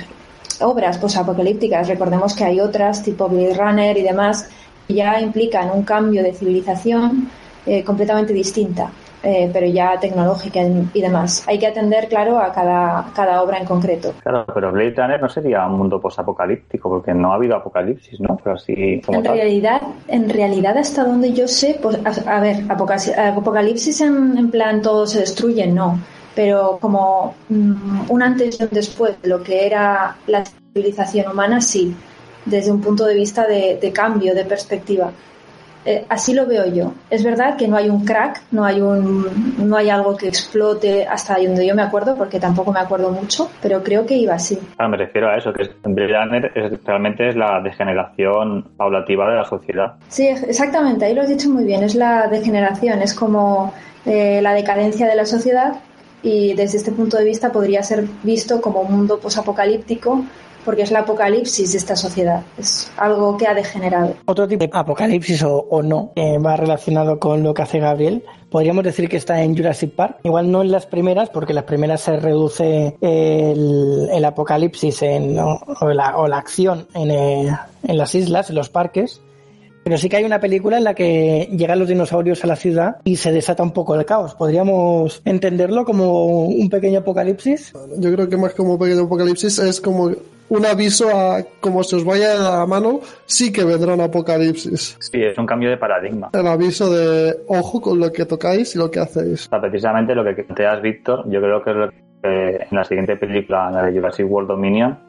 [0.60, 4.50] obras posapocalípticas, recordemos que hay otras tipo Blade Runner y demás,
[4.86, 7.30] que ya implican un cambio de civilización
[7.68, 8.90] eh, completamente distinta.
[9.24, 10.62] Eh, pero ya tecnológica
[10.94, 11.44] y demás.
[11.48, 14.14] Hay que atender, claro, a cada, cada obra en concreto.
[14.22, 18.40] Claro, pero Blade Runner no sería un mundo posapocalíptico, porque no ha habido apocalipsis, ¿no?
[18.42, 24.38] Pero así en realidad, en realidad, hasta donde yo sé, pues, a, ver, apocalipsis en,
[24.38, 26.00] en plan todo se destruye, no.
[26.36, 31.60] Pero como mm, un antes y un después de lo que era la civilización humana,
[31.60, 31.94] sí,
[32.46, 35.12] desde un punto de vista de cambio, de perspectiva.
[35.90, 36.92] Eh, así lo veo yo.
[37.10, 41.08] Es verdad que no hay un crack, no hay un, no hay algo que explote
[41.08, 44.60] hasta donde yo me acuerdo, porque tampoco me acuerdo mucho, pero creo que iba así.
[44.78, 49.96] Ah, me refiero a eso, que es, realmente es la degeneración paulativa de la sociedad.
[50.10, 53.74] Sí, exactamente, ahí lo has dicho muy bien, es la degeneración, es como
[54.06, 55.80] eh, la decadencia de la sociedad
[56.22, 60.26] y desde este punto de vista podría ser visto como un mundo posapocalíptico
[60.68, 64.16] porque es la apocalipsis de esta sociedad, es algo que ha degenerado.
[64.26, 68.84] Otro tipo de apocalipsis o, no, que va relacionado con lo que hace Gabriel, podríamos
[68.84, 70.18] decir que está en Jurassic Park.
[70.26, 75.58] Igual no en las primeras, porque en las primeras se reduce el, apocalipsis en, o,
[75.94, 79.22] la, acción en, eh, en las islas, en los parques.
[79.86, 82.98] Pero sí que hay una película en la que llegan los dinosaurios a la ciudad
[83.06, 84.36] y se desata un poco el caos.
[84.36, 87.72] ¿Podríamos entenderlo como un pequeño apocalipsis?
[87.98, 90.12] Yo creo que más como un pequeño apocalipsis es como
[90.50, 94.98] un aviso a como se os vaya de la mano, sí que vendrá un apocalipsis.
[95.00, 96.30] Sí, es un cambio de paradigma.
[96.34, 99.50] El aviso de ojo con lo que tocáis y lo que hacéis.
[99.50, 103.70] precisamente lo que planteas, Víctor, yo creo que es lo que en la siguiente película,
[103.72, 105.00] la de Jurassic World Dominion,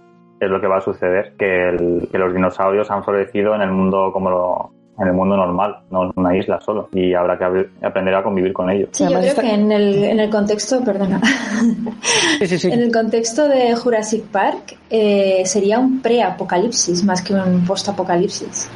[0.40, 4.10] es lo que va a suceder, que, que los dinosaurios han florecido en el mundo
[4.12, 6.88] como lo, en el mundo normal, no en una isla solo.
[6.92, 8.88] Y habrá que aprender a convivir con ellos.
[8.92, 11.20] Sí, yo creo que en el, en el contexto, perdona,
[12.40, 18.68] en el contexto de Jurassic Park eh, sería un pre-apocalipsis más que un post-apocalipsis.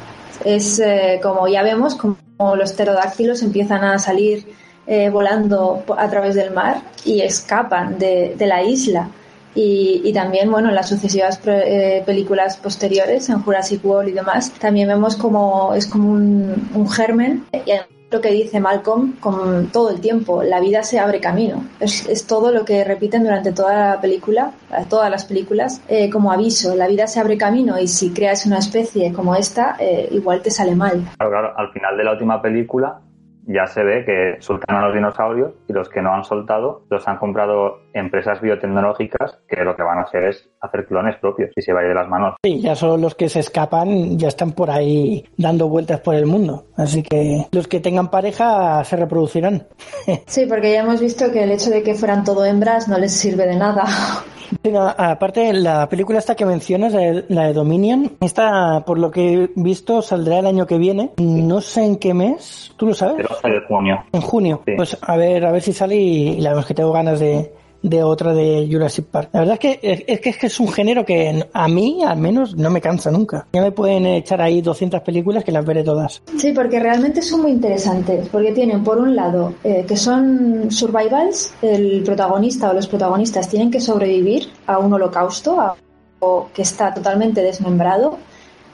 [0.45, 4.45] Es eh, como ya vemos, como los pterodáctilos empiezan a salir
[4.87, 9.09] eh, volando a través del mar y escapan de, de la isla
[9.55, 14.87] y, también, bueno, en las sucesivas eh, películas posteriores, en Jurassic World y demás, también
[14.87, 17.45] vemos como es como un, germen.
[17.65, 17.71] Y
[18.11, 21.63] lo que dice Malcolm con todo el tiempo, la vida se abre camino.
[21.79, 24.51] Es, todo lo que repiten durante toda la película,
[24.89, 28.59] todas las películas, eh, como aviso, la vida se abre camino y si creas una
[28.59, 31.03] especie como esta, eh, igual te sale mal.
[31.17, 33.01] Claro, claro, al final de la última película
[33.47, 37.07] ya se ve que sueltan a los dinosaurios y los que no han soltado los
[37.07, 41.61] han comprado empresas biotecnológicas que lo que van a hacer es hacer clones propios y
[41.61, 42.35] se va a ir de las manos.
[42.43, 46.25] Sí, ya solo los que se escapan ya están por ahí dando vueltas por el
[46.25, 46.65] mundo.
[46.77, 49.67] Así que los que tengan pareja se reproducirán.
[50.25, 53.13] Sí, porque ya hemos visto que el hecho de que fueran todo hembras no les
[53.13, 53.83] sirve de nada.
[54.97, 56.93] aparte, la película esta que mencionas,
[57.27, 61.11] la de Dominion, esta, por lo que he visto, saldrá el año que viene.
[61.17, 63.25] No sé en qué mes, ¿tú lo sabes?
[63.43, 64.03] En junio.
[64.11, 64.61] En junio.
[64.75, 67.51] Pues a ver, a ver si sale y la verdad es que tengo ganas de,
[67.83, 69.29] de otra de Jurassic Park.
[69.33, 72.17] La verdad es que es, que, es que es un género que a mí, al
[72.17, 73.45] menos, no me cansa nunca.
[73.53, 76.23] Ya me pueden echar ahí 200 películas que las veré todas.
[76.37, 81.53] Sí, porque realmente son muy interesantes, porque tienen, por un lado, eh, que son survivals,
[81.61, 85.75] el protagonista o los protagonistas tienen que sobrevivir a un holocausto,
[86.19, 88.17] o que está totalmente desmembrado,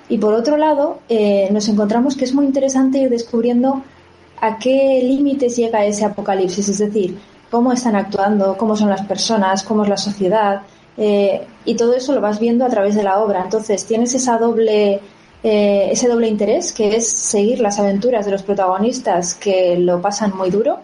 [0.07, 3.83] y por otro lado, eh, nos encontramos que es muy interesante ir descubriendo
[4.41, 7.17] a qué límites llega ese apocalipsis, es decir,
[7.49, 10.61] cómo están actuando, cómo son las personas, cómo es la sociedad,
[10.97, 13.43] eh, y todo eso lo vas viendo a través de la obra.
[13.43, 14.99] Entonces tienes esa doble,
[15.43, 20.35] eh, ese doble interés que es seguir las aventuras de los protagonistas que lo pasan
[20.35, 20.79] muy duro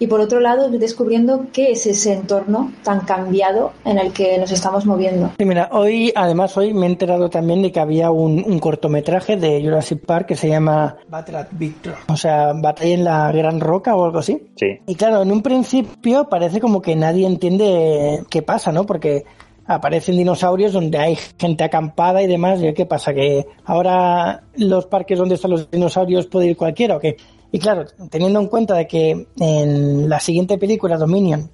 [0.00, 4.50] y por otro lado descubriendo qué es ese entorno tan cambiado en el que nos
[4.50, 5.30] estamos moviendo.
[5.38, 9.36] Sí, mira, hoy, además hoy me he enterado también de que había un, un cortometraje
[9.36, 13.60] de Jurassic Park que se llama Battle at Victor, o sea, batalla en la Gran
[13.60, 14.42] Roca o algo así.
[14.56, 14.78] Sí.
[14.86, 18.86] Y claro, en un principio parece como que nadie entiende qué pasa, ¿no?
[18.86, 19.24] Porque
[19.66, 22.62] aparecen dinosaurios donde hay gente acampada y demás.
[22.62, 23.12] ¿Y qué pasa?
[23.12, 27.16] ¿Que ahora los parques donde están los dinosaurios puede ir cualquiera o qué?
[27.52, 31.50] Y claro, teniendo en cuenta de que en la siguiente película, Dominion,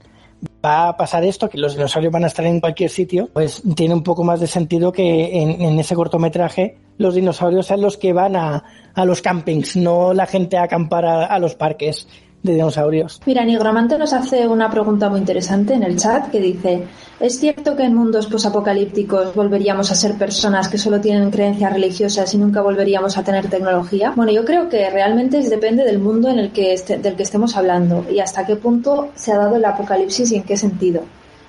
[0.65, 3.95] va a pasar esto, que los dinosaurios van a estar en cualquier sitio, pues tiene
[3.95, 8.37] un poco más de sentido que en, ese cortometraje los dinosaurios sean los que van
[8.37, 12.07] a, a los campings, no la gente a acampar a los parques
[12.43, 13.21] de dinosaurios.
[13.27, 16.85] Mira, Nigromante nos hace una pregunta muy interesante en el chat que dice,
[17.19, 22.33] ¿es cierto que en mundos posapocalípticos volveríamos a ser personas que solo tienen creencias religiosas
[22.35, 24.13] y nunca volveríamos a tener tecnología?
[24.15, 27.57] Bueno, yo creo que realmente depende del mundo en el que este- del que estemos
[27.57, 31.03] hablando y hasta qué punto se ha dado el apocalipsis y en qué sentido.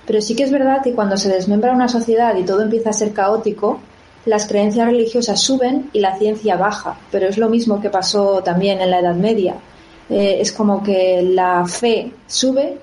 [0.06, 2.94] Pero sí que es verdad que cuando se desmembra una sociedad y todo empieza a
[2.94, 3.78] ser caótico,
[4.24, 6.96] las creencias religiosas suben y la ciencia baja.
[7.12, 9.54] Pero es lo mismo que pasó también en la Edad Media.
[10.10, 12.78] Eh, es como que la fe sube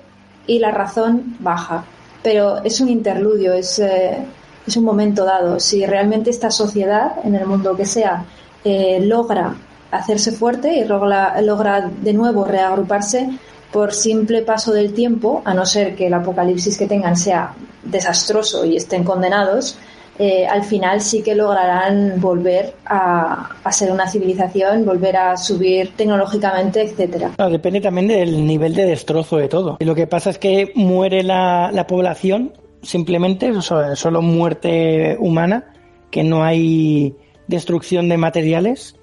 [0.46, 1.84] y la razón baja.
[2.22, 4.18] Pero es un interludio, es, eh,
[4.66, 5.60] es un momento dado.
[5.60, 8.24] Si realmente esta sociedad, en el mundo que sea,
[8.64, 9.54] eh, logra
[9.90, 13.28] hacerse fuerte y logra, logra de nuevo reagruparse
[13.72, 18.64] por simple paso del tiempo, a no ser que el apocalipsis que tengan sea desastroso
[18.64, 19.76] y estén condenados,
[20.18, 25.92] eh, al final sí que lograrán volver a, a ser una civilización, volver a subir
[25.96, 27.32] tecnológicamente, etcétera.
[27.50, 29.76] Depende también del nivel de destrozo de todo.
[29.80, 32.52] Y lo que pasa es que muere la, la población,
[32.82, 35.72] simplemente, so- solo muerte humana,
[36.10, 37.14] que no hay
[37.48, 38.96] destrucción de materiales.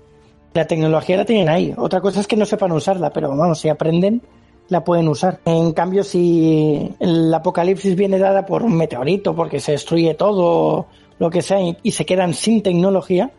[0.53, 1.73] La tecnología la tienen ahí.
[1.77, 4.21] Otra cosa es que no sepan usarla, pero vamos, si aprenden,
[4.69, 5.39] la pueden usar.
[5.45, 10.85] En cambio, si el apocalipsis viene dada por un meteorito, porque se destruye todo,
[11.19, 13.31] lo que sea, y, se quedan sin tecnología,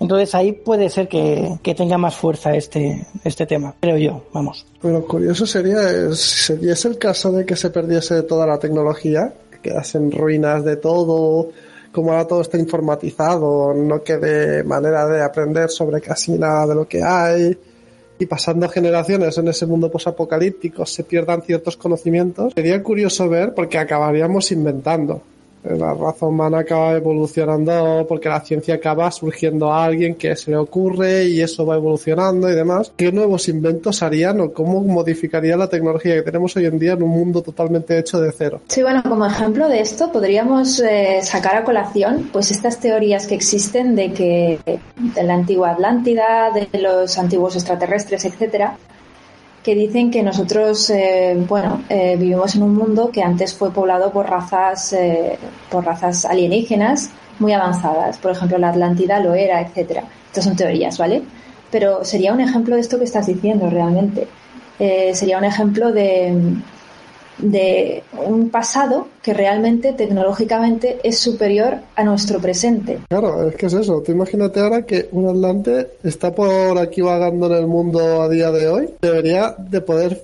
[0.00, 4.66] entonces ahí puede ser que, que tenga más fuerza este, este tema, creo yo, vamos.
[4.80, 9.32] Pero curioso sería, eh, si diese el caso de que se perdiese toda la tecnología,
[9.50, 11.50] que quedasen ruinas de todo,
[11.92, 16.86] como ahora todo está informatizado, no quede manera de aprender sobre casi nada de lo
[16.86, 17.58] que hay,
[18.18, 23.78] y pasando generaciones en ese mundo posapocalíptico se pierdan ciertos conocimientos, sería curioso ver porque
[23.78, 25.22] acabaríamos inventando.
[25.76, 30.56] La raza humana acaba evolucionando porque la ciencia acaba surgiendo a alguien que se le
[30.56, 32.92] ocurre y eso va evolucionando y demás.
[32.96, 37.02] ¿Qué nuevos inventos harían o cómo modificaría la tecnología que tenemos hoy en día en
[37.02, 38.60] un mundo totalmente hecho de cero?
[38.68, 43.34] Sí, bueno, como ejemplo de esto podríamos eh, sacar a colación pues estas teorías que
[43.34, 44.58] existen de que
[44.96, 48.76] de la antigua Atlántida, de los antiguos extraterrestres, etcétera,
[49.68, 54.10] que dicen que nosotros, eh, bueno, eh, vivimos en un mundo que antes fue poblado
[54.10, 55.36] por razas, eh,
[55.70, 58.16] por razas alienígenas muy avanzadas.
[58.16, 60.04] Por ejemplo, la Atlántida lo era, etcétera.
[60.28, 61.20] Estas son teorías, ¿vale?
[61.70, 64.26] Pero sería un ejemplo de esto que estás diciendo realmente.
[65.12, 66.34] Sería un ejemplo de,
[67.38, 72.98] de un pasado que realmente tecnológicamente es superior a nuestro presente.
[73.08, 74.02] Claro, es que es eso.
[74.02, 78.50] Tú imagínate ahora que un Atlante está por aquí vagando en el mundo a día
[78.50, 78.88] de hoy.
[79.00, 80.20] Debería de poder,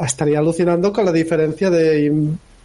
[0.00, 2.06] estaría alucinando con la diferencia de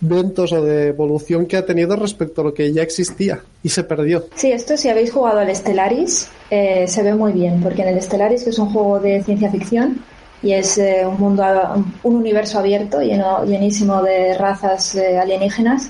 [0.01, 3.83] inventos o de evolución que ha tenido respecto a lo que ya existía y se
[3.83, 4.25] perdió.
[4.35, 8.01] Sí, esto si habéis jugado al Stellaris eh, se ve muy bien, porque en el
[8.01, 10.01] Stellaris, que es un juego de ciencia ficción
[10.43, 15.89] y es eh, un mundo, un, un universo abierto, lleno, llenísimo de razas eh, alienígenas,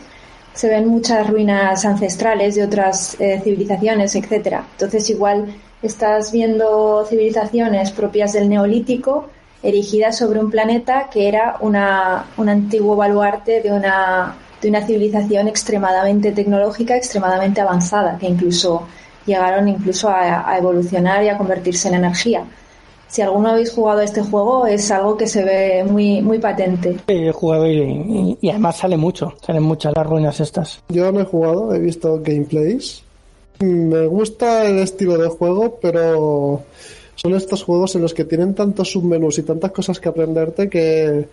[0.54, 4.64] se ven muchas ruinas ancestrales de otras eh, civilizaciones, etcétera.
[4.74, 9.30] Entonces igual estás viendo civilizaciones propias del Neolítico
[9.64, 15.48] erigidas sobre un planeta que era una, un antiguo baluarte de una, de una civilización
[15.48, 18.86] extremadamente tecnológica, extremadamente avanzada, que incluso
[19.26, 22.44] llegaron incluso a evolucionar y a convertirse en energía.
[23.08, 26.98] Si alguno habéis jugado a este juego, es algo que se ve muy, muy patente.
[27.08, 30.82] He jugado y, y- y además sale mucho, salen muchas las ruinas estas.
[30.90, 33.04] Yo no he jugado, he visto gameplays.
[33.60, 36.64] Me gusta el estilo de juego, pero
[37.16, 41.28] son estos juegos en los que tienen tantos submenús y tantas cosas que aprenderte que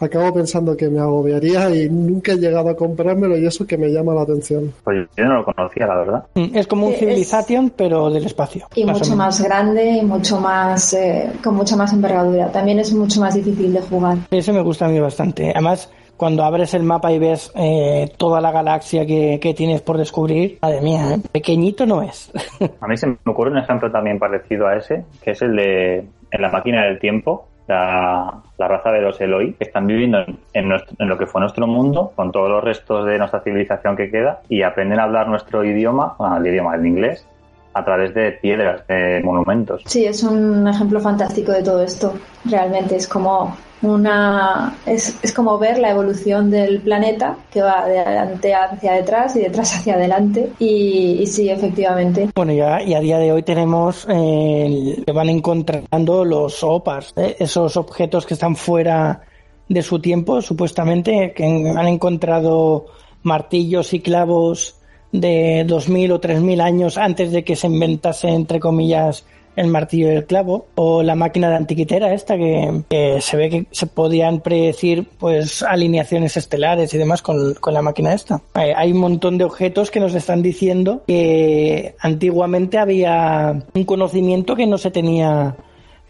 [0.00, 3.88] acabo pensando que me agobiaría y nunca he llegado a comprármelo y eso que me
[3.88, 4.72] llama la atención.
[4.84, 6.24] Pues yo no lo conocía, la verdad.
[6.34, 8.66] Mm, Es como un Es- Civilization, pero del espacio.
[8.74, 12.50] Y más mucho más grande y mucho más, eh, con mucha más envergadura.
[12.52, 14.18] También es mucho más difícil de jugar.
[14.30, 15.50] Ese me gusta a mí bastante.
[15.50, 19.98] Además, cuando abres el mapa y ves eh, toda la galaxia que, que tienes por
[19.98, 21.18] descubrir, madre mía, ¿eh?
[21.30, 22.30] pequeñito no es.
[22.80, 26.06] A mí se me ocurre un ejemplo también parecido a ese, que es el de
[26.30, 30.38] en la máquina del tiempo, la, la raza de los Eloi, que están viviendo en,
[30.52, 33.96] en nuestro- en lo que fue nuestro mundo, con todos los restos de nuestra civilización
[33.96, 37.26] que queda, y aprenden a hablar nuestro idioma, el idioma, el inglés,
[37.74, 39.82] a través de piedras, de monumentos.
[39.84, 42.14] Sí, es un ejemplo fantástico de todo esto.
[42.44, 47.98] Realmente es como una es, es como ver la evolución del planeta que va de
[47.98, 50.50] adelante hacia detrás y detrás hacia adelante.
[50.58, 52.30] Y, y sí, efectivamente.
[52.34, 57.36] Bueno, ya, y a día de hoy tenemos eh, que van encontrando los OPAs, ¿eh?
[57.38, 59.22] esos objetos que están fuera
[59.68, 62.86] de su tiempo, supuestamente, que han encontrado
[63.22, 64.76] martillos y clavos
[65.12, 69.24] de 2000 o 3000 años antes de que se inventase, entre comillas,
[69.56, 73.66] el martillo y el clavo, o la máquina de antiquitera esta que, se ve que
[73.70, 78.40] se podían predecir pues alineaciones estelares y demás con, con la máquina esta.
[78.54, 84.54] Hay, hay un montón de objetos que nos están diciendo que antiguamente había un conocimiento
[84.54, 85.56] que no se tenía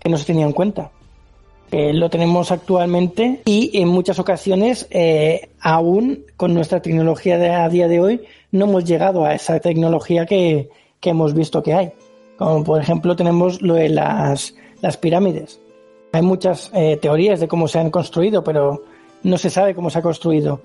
[0.01, 0.91] que no se tenía en cuenta.
[1.73, 7.69] Eh, lo tenemos actualmente y en muchas ocasiones eh, aún con nuestra tecnología de, a
[7.69, 8.21] día de hoy
[8.53, 11.93] no hemos llegado a esa tecnología que, que hemos visto que hay.
[12.37, 15.61] Como por ejemplo tenemos lo de las, las pirámides.
[16.13, 18.85] Hay muchas eh, teorías de cómo se han construido, pero
[19.23, 20.61] no se sabe cómo se ha construido.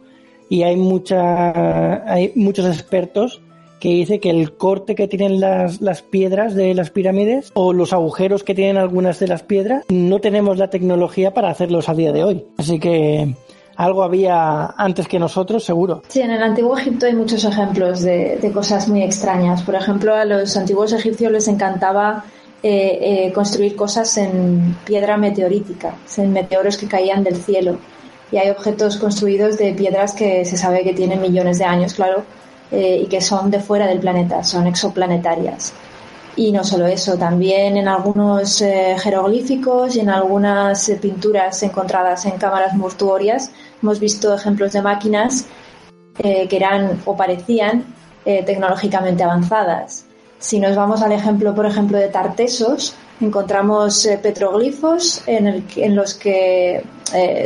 [0.49, 3.41] Y hay, mucha, hay muchos expertos
[3.79, 7.93] que dice que el corte que tienen las, las piedras de las pirámides o los
[7.93, 12.11] agujeros que tienen algunas de las piedras, no tenemos la tecnología para hacerlos a día
[12.11, 12.45] de hoy.
[12.57, 13.33] Así que
[13.75, 16.03] algo había antes que nosotros, seguro.
[16.07, 19.63] Sí, en el antiguo Egipto hay muchos ejemplos de, cosas muy extrañas.
[19.63, 22.23] Por ejemplo, a los antiguos egipcios les encantaba
[22.63, 27.77] eh, eh, construir cosas en piedra meteorítica, en meteoros que caían del cielo.
[28.31, 32.23] Y hay objetos construidos de piedras que se sabe que tienen millones de años, claro,
[32.71, 35.73] eh, y que son de fuera del planeta, son exoplanetarias.
[36.35, 42.25] Y no solo eso, también en algunos eh, jeroglíficos y en algunas eh, pinturas encontradas
[42.25, 43.51] en cámaras mortuorias
[43.83, 45.45] hemos visto ejemplos de máquinas
[46.19, 50.05] eh, que eran o parecían tecnológicamente avanzadas.
[50.37, 56.13] Si nos vamos al ejemplo, por ejemplo, de Tartesos, encontramos petroglifos en, el en los
[56.13, 56.83] que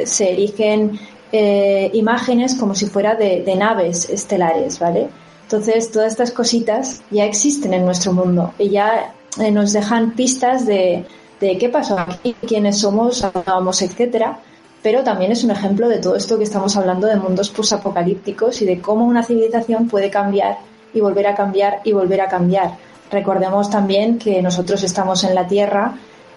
[0.06, 1.00] se erigen
[1.32, 5.08] imágenes como si fuera de, de naves estelares, ¿vale?
[5.46, 10.66] Entonces, todas estas cositas ya existen en nuestro mundo y ya eh, nos dejan pistas
[10.66, 11.06] de,
[11.40, 14.40] de qué pasó aquí, quiénes somos, vamos, etcétera.
[14.82, 18.66] Pero también es un ejemplo de todo esto que estamos hablando de mundos posapocalípticos y
[18.66, 20.58] de cómo una civilización puede cambiar
[20.94, 22.78] y volver a cambiar y volver a cambiar.
[23.12, 25.94] Recordemos también que nosotros estamos en la Tierra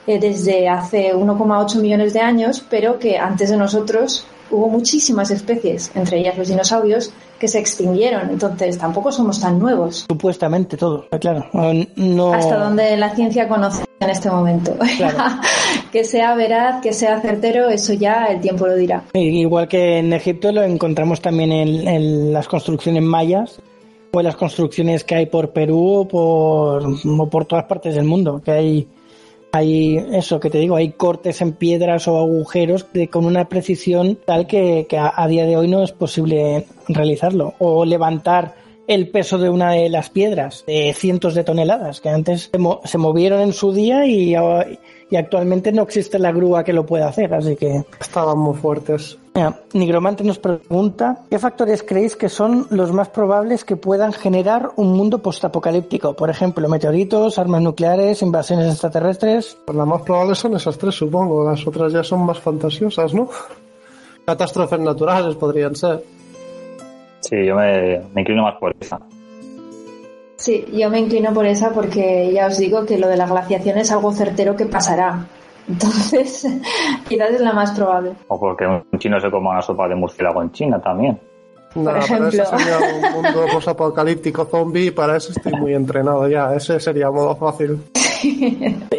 [0.08, 5.92] eh, desde hace 1,8 millones de años, pero que antes de nosotros hubo muchísimas especies,
[5.94, 8.30] entre ellas los dinosaurios, que se extinguieron.
[8.30, 10.06] Entonces tampoco somos tan nuevos.
[10.08, 11.44] Supuestamente todo, claro.
[11.96, 14.74] No, Hasta donde la ciencia conoce en este momento.
[14.96, 15.18] Claro.
[15.92, 19.04] que sea veraz, que sea certero, eso ya el tiempo lo dirá.
[19.12, 23.60] Igual que en Egipto lo encontramos también en, en las construcciones mayas
[24.10, 28.04] o en las construcciones que hay por Perú o por, o por todas partes del
[28.04, 28.88] mundo, que hay
[29.52, 34.18] hay eso que te digo, hay cortes en piedras o agujeros de, con una precisión
[34.24, 37.54] tal que, que a, día de hoy no es posible realizarlo.
[37.58, 38.54] O levantar
[38.86, 42.58] el peso de una de las piedras de cientos de toneladas que antes se,
[42.88, 47.08] se movieron en su día y, y, actualmente no existe la grúa que lo pueda
[47.08, 49.18] hacer, así que estaban muy fuertes.
[49.72, 54.92] Nigromante nos pregunta ¿qué factores creéis que son los más probables que puedan generar un
[54.96, 56.14] mundo postapocalíptico?
[56.14, 59.56] Por ejemplo, meteoritos, armas nucleares, invasiones extraterrestres.
[59.64, 61.48] Pues las más probables son esas tres, supongo.
[61.48, 63.28] Las otras ya son más fantasiosas, ¿no?
[64.24, 66.02] Catástrofes naturales podrían ser.
[67.20, 69.00] Sí, yo me, me, inclino más por esa.
[70.36, 73.78] Sí, yo me inclino por esa porque ya os digo que lo de la glaciación
[73.78, 75.26] es algo certero que pasará.
[75.68, 76.46] Entonces,
[77.08, 78.14] quizás es la más probable.
[78.28, 81.18] O porque un chino se coma una sopa de murciélago en China también.
[81.74, 82.30] No, por ejemplo.
[82.30, 86.54] pero ese sería un mundo posapocalíptico zombie y para eso estoy muy entrenado ya.
[86.54, 87.78] Ese sería modo fácil.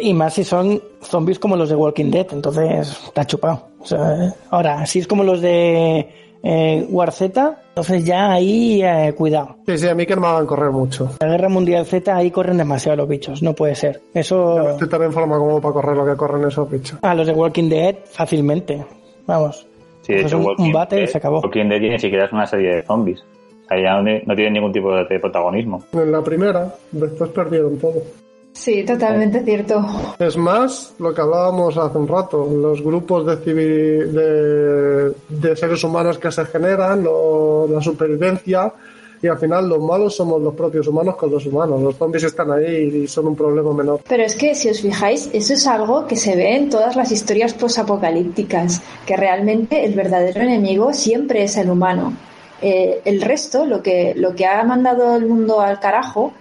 [0.00, 3.68] y más si son zombies como los de Walking Dead, entonces está chupado.
[3.80, 9.14] O sea, ahora, si es como los de eh, War Z, entonces ya ahí eh,
[9.16, 9.56] cuidado.
[9.66, 11.10] Sí, sí, a mí que no me hagan correr mucho.
[11.20, 14.00] La Guerra Mundial Z ahí corren demasiado los bichos, no puede ser.
[14.14, 14.58] Eso.
[14.58, 16.98] No estoy tan en forma como para correr lo que corren esos bichos.
[17.02, 18.84] Ah, los de Walking Dead fácilmente.
[19.26, 19.66] Vamos.
[20.02, 21.40] Sí, de hecho, un, un bate Dead, y se acabó.
[21.40, 23.22] Walking Dead ni siquiera es una serie de zombies.
[23.68, 25.84] Ahí ya no, no tienen ningún tipo de, de protagonismo.
[25.92, 28.02] En la primera, después perdieron todo.
[28.52, 29.84] Sí, totalmente cierto.
[30.18, 35.82] Es más, lo que hablábamos hace un rato, los grupos de, civil, de, de seres
[35.84, 38.72] humanos que se generan, lo, la supervivencia,
[39.22, 41.80] y al final los malos somos los propios humanos con los humanos.
[41.82, 44.00] Los zombies están ahí y son un problema menor.
[44.08, 47.12] Pero es que si os fijáis, eso es algo que se ve en todas las
[47.12, 52.14] historias posapocalípticas, que realmente el verdadero enemigo siempre es el humano.
[52.62, 56.32] Eh, el resto, lo que, lo que ha mandado el mundo al carajo,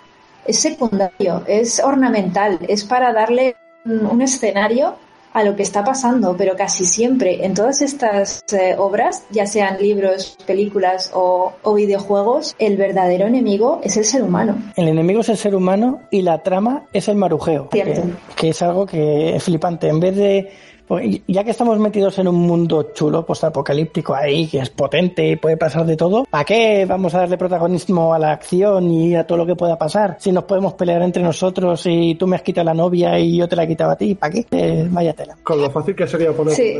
[0.46, 4.96] es secundario, es ornamental, es para darle un, un escenario
[5.34, 9.78] a lo que está pasando, pero casi siempre en todas estas eh, obras, ya sean
[9.80, 14.58] libros, películas o, o, videojuegos, el verdadero enemigo es el ser humano.
[14.76, 18.04] El enemigo es el ser humano y la trama es el marujeo, que,
[18.36, 19.88] que es algo que es flipante.
[19.88, 20.52] En vez de
[20.90, 25.36] pues, ya que estamos metidos en un mundo chulo, postapocalíptico ahí, que es potente y
[25.36, 29.28] puede pasar de todo, ¿para qué vamos a darle protagonismo a la acción y a
[29.28, 30.18] todo lo que pueda pasar?
[30.20, 33.48] Si nos podemos pelear entre nosotros y tú me has quitado la novia y yo
[33.48, 34.48] te la he quitado a ti, ¿para qué?
[34.50, 35.38] Eh, vaya tela.
[35.44, 36.74] Con lo fácil que sería poner Sí,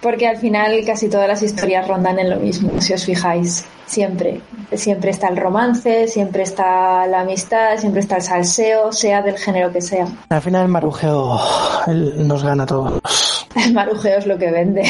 [0.00, 3.66] porque al final casi todas las historias rondan en lo mismo, si os fijáis.
[3.84, 4.40] Siempre.
[4.72, 9.72] Siempre está el romance, siempre está la amistad, siempre está el salseo, sea del género
[9.72, 10.06] que sea.
[10.28, 11.40] Al final el marujeo
[11.88, 13.29] él nos gana a todos.
[13.54, 14.82] El marujeo es lo que vende.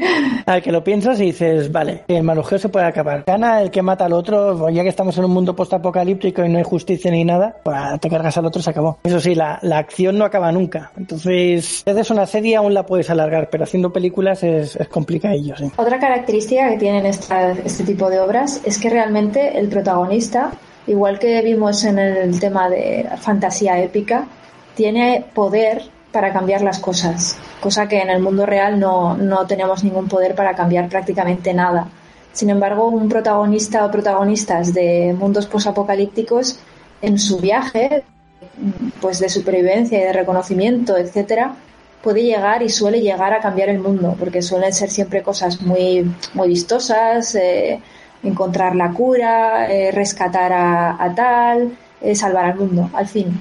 [0.46, 3.24] Al que lo piensas y dices, vale, el marujeo se puede acabar.
[3.26, 6.58] Gana el que mata al otro, ya que estamos en un mundo postapocalíptico y no
[6.58, 8.98] hay justicia ni nada, pues te cargas al otro y se acabó.
[9.04, 10.92] Eso sí, la, la acción no acaba nunca.
[10.96, 15.56] Entonces, si haces una serie aún la puedes alargar, pero haciendo películas es, es complicadillo,
[15.56, 15.70] sí.
[15.76, 20.52] Otra característica que tienen esta, este tipo de obras es que realmente el protagonista,
[20.86, 24.26] igual que vimos en el tema de fantasía épica,
[24.74, 29.82] tiene poder para cambiar las cosas, cosa que en el mundo real no, no tenemos
[29.82, 31.88] ningún poder para cambiar prácticamente nada.
[32.32, 36.60] Sin embargo, un protagonista o protagonistas de mundos posapocalípticos
[37.02, 38.04] en su viaje,
[39.00, 41.56] pues de supervivencia y de reconocimiento, etcétera,
[42.00, 46.08] puede llegar y suele llegar a cambiar el mundo, porque suelen ser siempre cosas muy,
[46.34, 47.80] muy vistosas, eh,
[48.22, 53.40] encontrar la cura, eh, rescatar a, a tal, eh, salvar al mundo, al fin.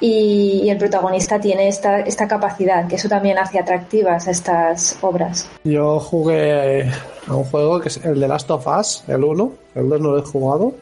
[0.00, 5.48] Y, el protagonista tiene esta, esta capacidad, que eso también hace atractivas estas obras.
[5.64, 6.90] Yo jugué
[7.26, 10.10] a un juego que es el de Last of Us, el 1, el 2 no
[10.12, 10.74] lo he jugado.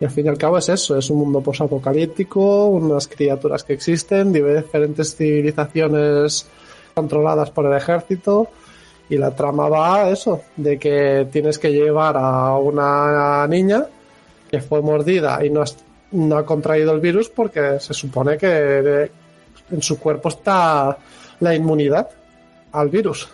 [0.00, 3.74] Y al fin y al cabo es eso, es un mundo posapocalíptico, unas criaturas que
[3.74, 6.46] existen, diferentes civilizaciones
[6.94, 8.48] controladas por el ejército.
[9.08, 13.86] Y la trama va a eso, de que tienes que llevar a una niña
[14.50, 15.62] que fue mordida y no,
[16.14, 19.10] no ha contraído el virus porque se supone que
[19.70, 20.96] en su cuerpo está
[21.40, 22.08] la inmunidad
[22.72, 23.28] al virus.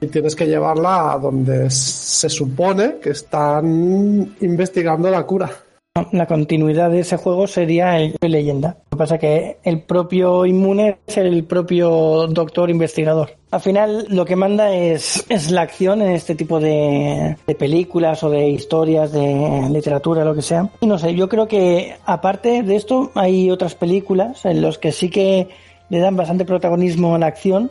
[0.00, 5.50] Y tienes que llevarla a donde se supone que están investigando la cura.
[6.12, 8.76] La continuidad de ese juego sería el leyenda.
[8.90, 13.30] Lo que pasa es que el propio inmune es el propio doctor investigador.
[13.50, 18.22] Al final lo que manda es, es la acción en este tipo de, de, películas
[18.22, 20.68] o de historias, de literatura, lo que sea.
[20.80, 24.92] Y no sé, yo creo que aparte de esto hay otras películas en las que
[24.92, 25.48] sí que
[25.88, 27.70] le dan bastante protagonismo a la acción.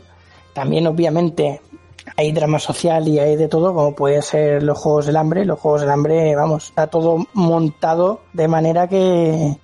[0.54, 1.62] También obviamente
[2.16, 5.46] hay drama social y hay de todo, como puede ser los Juegos del Hambre.
[5.46, 9.58] Los Juegos del Hambre, vamos, está todo montado de manera que,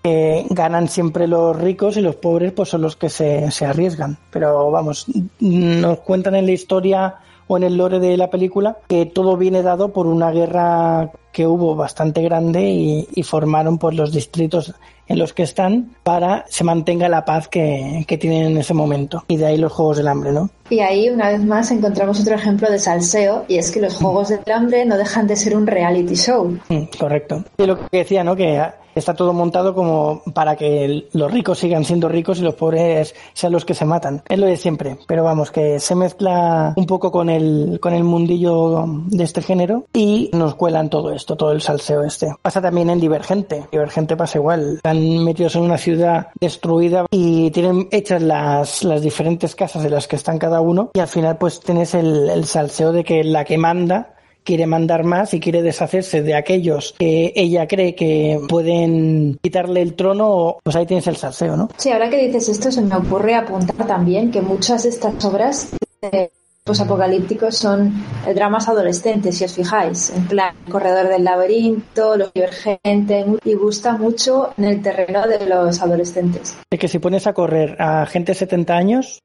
[0.50, 4.18] ganan siempre los ricos y los pobres pues son los que se, se arriesgan.
[4.32, 5.06] Pero vamos,
[5.40, 7.16] nos cuentan en la historia
[7.48, 11.48] o en el lore de la película que todo viene dado por una guerra que
[11.48, 14.74] hubo bastante grande y, y formaron pues los distritos
[15.08, 19.24] en los que están para se mantenga la paz que, que, tienen en ese momento.
[19.28, 20.50] Y de ahí los Juegos del Hambre, ¿no?
[20.70, 24.30] Y ahí, una vez más, encontramos otro ejemplo de salseo, y es que los Juegos
[24.30, 26.58] del Hambre no dejan de ser un reality show.
[26.70, 27.44] Mm, correcto.
[27.58, 28.36] Y lo que decía, ¿no?
[28.36, 28.60] Que
[28.96, 33.54] está todo montado como para que los ricos sigan siendo ricos y los pobres sean
[33.54, 34.22] los que se matan.
[34.28, 38.04] Es lo de siempre, pero vamos, que se mezcla un poco con el, con el
[38.04, 42.36] mundillo de este género y nos cuelan todo esto, todo el salseo este.
[42.42, 43.66] Pasa también en Divergente.
[43.72, 44.76] Divergente pasa igual.
[44.78, 50.08] Están metidos en una ciudad destruida y tienen hechas las, las diferentes casas de las
[50.08, 53.46] que están cada uno y al final pues tienes el, el salseo de que la
[53.46, 59.40] que manda quiere mandar más y quiere deshacerse de aquellos que ella cree que pueden
[59.42, 61.70] quitarle el trono, pues ahí tienes el salseo, ¿no?
[61.78, 65.70] Sí, ahora que dices esto se me ocurre apuntar también que muchas de estas obras
[66.02, 66.30] eh,
[66.66, 67.92] apocalípticos son
[68.34, 74.54] dramas adolescentes, si os fijáis, en plan Corredor del Laberinto, Los Divergentes, y gusta mucho
[74.58, 76.58] en el terreno de los adolescentes.
[76.72, 79.20] De que si pones a correr a gente de 70 años,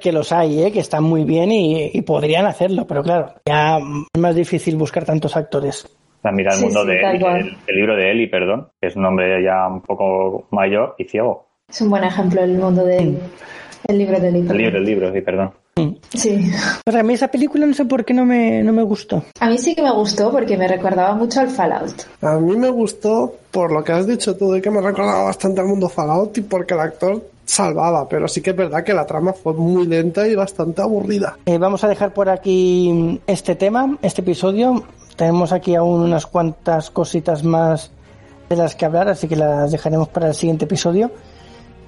[0.00, 0.72] que los hay, ¿eh?
[0.72, 5.04] que están muy bien y, y, podrían hacerlo, pero claro, ya es más difícil buscar
[5.04, 5.86] tantos actores.
[6.32, 8.96] Mira el Sí, mundo sí, de Eli, el, el libro de Eli, perdón, que es
[8.96, 11.48] un hombre ya un poco mayor y ciego.
[11.68, 13.18] Es un buen ejemplo el mundo del
[13.88, 14.52] el libro del libro.
[14.52, 15.52] El libro, el libro, sí, perdón.
[16.14, 16.50] Sí.
[16.84, 19.24] Pues a mí esa película no sé por qué no me, no me gustó.
[19.40, 22.02] A mí sí que me gustó porque me recordaba mucho al Fallout.
[22.20, 25.60] A mí me gustó por lo que has dicho tú, de que me recordaba bastante
[25.60, 29.06] al mundo Fallout y porque el actor salvaba, pero sí que es verdad que la
[29.06, 31.38] trama fue muy lenta y bastante aburrida.
[31.46, 34.84] Eh, vamos a dejar por aquí este tema, este episodio.
[35.16, 37.90] Tenemos aquí aún unas cuantas cositas más
[38.48, 41.10] de las que hablar, así que las dejaremos para el siguiente episodio.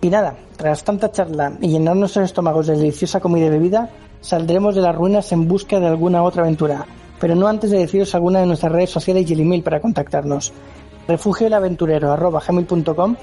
[0.05, 3.89] Y nada, tras tanta charla y llenar nuestros estómagos de deliciosa comida y bebida,
[4.21, 6.85] saldremos de las ruinas en busca de alguna otra aventura,
[7.19, 10.53] pero no antes de deciros alguna de nuestras redes sociales y el email para contactarnos.
[11.09, 13.17] refugioelaventurero.com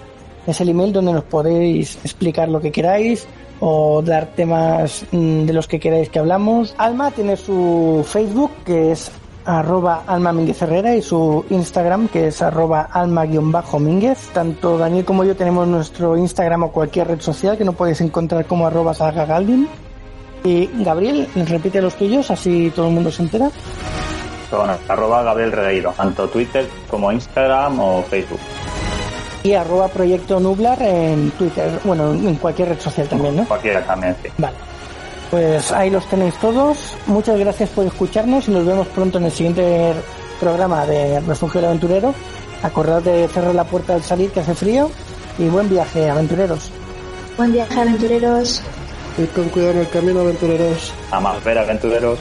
[0.48, 3.28] es el email donde nos podéis explicar lo que queráis
[3.60, 6.74] o dar temas mm, de los que queráis que hablamos.
[6.80, 9.12] Alma tiene su Facebook que es
[9.46, 14.30] arroba alma Mínguez Herrera y su Instagram que es arroba alma-mínguez.
[14.34, 18.46] Tanto Daniel como yo tenemos nuestro Instagram o cualquier red social que no podéis encontrar
[18.46, 19.68] como arroba saga Galdin.
[20.44, 23.52] Y Gabriel, repite los tuyos, así todo el mundo se entera.
[24.50, 28.39] Son arroba Gabriel Regueiro, tanto Twitter como Instagram o Facebook.
[29.44, 33.46] Y arroba Proyecto Nublar en Twitter, bueno, en cualquier red social también, ¿no?
[33.46, 34.30] Cualquiera también, sí.
[34.38, 34.71] Vale.
[35.32, 36.98] Pues ahí los tenéis todos.
[37.08, 39.94] Muchas gracias por escucharnos y nos vemos pronto en el siguiente
[40.42, 42.14] programa de Refugio del Aventurero.
[42.62, 44.92] Acordad de cerrar la puerta al salir que hace frío
[45.40, 46.70] y buen viaje, aventureros.
[47.38, 48.62] Buen viaje, aventureros.
[49.18, 50.94] Ir con cuidado en el camino, aventureros.
[51.12, 52.20] A más ver, aventureros.